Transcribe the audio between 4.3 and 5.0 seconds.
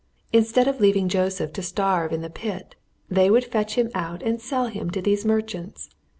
sell him to